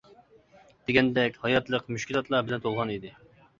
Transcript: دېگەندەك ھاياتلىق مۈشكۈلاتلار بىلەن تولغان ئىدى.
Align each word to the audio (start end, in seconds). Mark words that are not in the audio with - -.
دېگەندەك 0.87 1.37
ھاياتلىق 1.45 1.87
مۈشكۈلاتلار 1.93 2.51
بىلەن 2.51 2.67
تولغان 2.67 2.97
ئىدى. 2.97 3.17